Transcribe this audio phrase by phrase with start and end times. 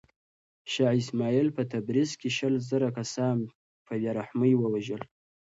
[0.71, 3.37] شاه اسماعیل په تبریز کې شل زره کسان
[3.85, 5.01] په بې رحمۍ ووژل.